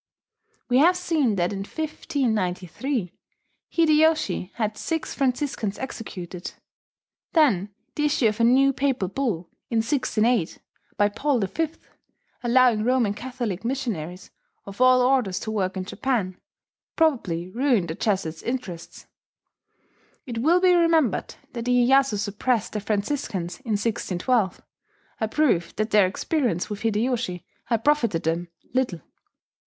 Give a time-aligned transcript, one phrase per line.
[0.67, 3.11] We have seen that in 1593
[3.69, 6.53] Hideyoshi had six Franciscans executed.
[7.33, 10.57] Then the issue of a new Papal bull in 1608,
[10.97, 11.69] by Paul V,
[12.41, 14.31] allowing Roman Catholic missionaries
[14.65, 16.41] of all orders to work in Japan,
[16.95, 19.05] probably ruined the Jesuit interests.
[20.25, 24.63] It will be remembered that Iyeyasu suppressed the Franciscans in 1612,
[25.19, 29.01] a proof that their experience with Hideyoshi had profited them little.